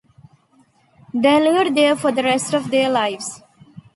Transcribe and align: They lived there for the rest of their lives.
They 1.13 1.39
lived 1.39 1.77
there 1.77 1.95
for 1.95 2.11
the 2.11 2.23
rest 2.23 2.55
of 2.55 2.71
their 2.71 2.89
lives. 2.89 3.43